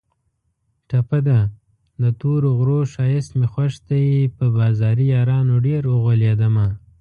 [0.89, 1.39] ټپه ده:
[2.01, 4.05] د تورو غرو ښایست مې خوښ دی
[4.37, 6.67] په بازاري یارانو ډېر اوغولېدمه